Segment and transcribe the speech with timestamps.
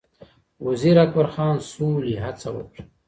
[0.65, 2.83] وزیر اکبرخان سولې هڅه وکړه